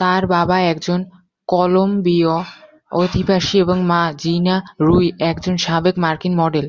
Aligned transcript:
তার 0.00 0.22
বাবা 0.26 0.56
একজন 0.72 1.00
কলোমবিয় 1.48 2.34
অধিবাসী 2.94 3.54
এবং 3.58 3.76
মা, 3.82 4.02
জিনা 4.22 4.56
রুই, 4.80 5.06
একজন 5.30 5.54
সাবেক 5.56 5.94
মার্কিন 5.98 6.34
মডেল। 6.40 6.66